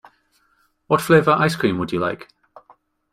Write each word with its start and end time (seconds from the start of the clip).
What 0.87 0.99
flavour 0.99 1.33
ice 1.37 1.55
cream 1.55 1.77
would 1.77 1.91
you 1.91 1.99
like? 1.99 2.27